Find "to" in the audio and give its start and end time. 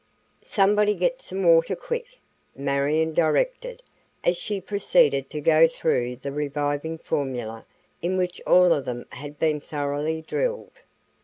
5.29-5.39